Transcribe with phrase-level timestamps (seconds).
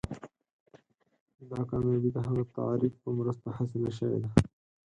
[1.49, 4.29] دا کامیابي د هغه تعریف په مرسته حاصله شوې ده.